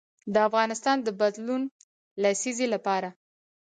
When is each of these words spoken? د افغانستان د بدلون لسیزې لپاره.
د 0.33 0.35
افغانستان 0.47 0.97
د 1.01 1.07
بدلون 1.19 1.61
لسیزې 2.23 2.67
لپاره. 2.73 3.09